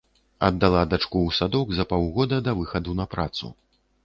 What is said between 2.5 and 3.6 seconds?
выхаду на працу.